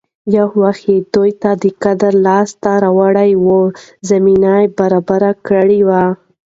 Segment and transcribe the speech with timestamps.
[0.33, 3.59] يـو وخـت يـې دوي تـه د قـدرت لاس تـه راوړلـو
[4.09, 6.03] زمـينـه بـرابـره کـړي وي.